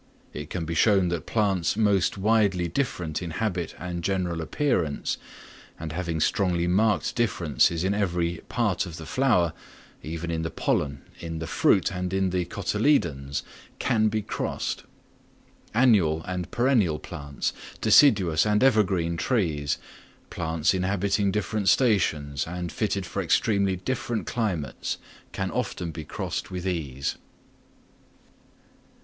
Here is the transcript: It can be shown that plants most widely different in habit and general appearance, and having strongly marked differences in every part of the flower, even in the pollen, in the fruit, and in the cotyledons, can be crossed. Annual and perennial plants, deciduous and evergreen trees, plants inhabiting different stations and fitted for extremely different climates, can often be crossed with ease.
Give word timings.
It 0.33 0.49
can 0.49 0.65
be 0.65 0.73
shown 0.73 1.09
that 1.09 1.27
plants 1.27 1.77
most 1.77 2.17
widely 2.17 2.67
different 2.67 3.21
in 3.21 3.29
habit 3.29 3.75
and 3.77 4.03
general 4.03 4.41
appearance, 4.41 5.19
and 5.79 5.91
having 5.91 6.19
strongly 6.19 6.65
marked 6.65 7.13
differences 7.15 7.83
in 7.83 7.93
every 7.93 8.41
part 8.49 8.87
of 8.87 8.97
the 8.97 9.05
flower, 9.05 9.53
even 10.01 10.31
in 10.31 10.41
the 10.41 10.49
pollen, 10.49 11.03
in 11.19 11.37
the 11.37 11.45
fruit, 11.45 11.91
and 11.91 12.13
in 12.13 12.31
the 12.31 12.45
cotyledons, 12.45 13.43
can 13.77 14.07
be 14.07 14.23
crossed. 14.23 14.85
Annual 15.71 16.23
and 16.23 16.49
perennial 16.49 16.97
plants, 16.97 17.53
deciduous 17.79 18.43
and 18.43 18.63
evergreen 18.63 19.17
trees, 19.17 19.77
plants 20.31 20.73
inhabiting 20.73 21.31
different 21.31 21.69
stations 21.69 22.47
and 22.47 22.71
fitted 22.71 23.05
for 23.05 23.21
extremely 23.21 23.75
different 23.75 24.25
climates, 24.25 24.97
can 25.31 25.51
often 25.51 25.91
be 25.91 26.03
crossed 26.03 26.49
with 26.49 26.65
ease. 26.65 27.17